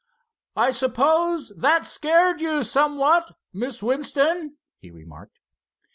"I 0.55 0.71
suppose 0.71 1.49
that 1.55 1.85
scared 1.85 2.41
you 2.41 2.63
somewhat, 2.63 3.35
Miss 3.53 3.83
Winston?" 3.83 4.57
he 4.79 4.89
remarked. 4.89 5.37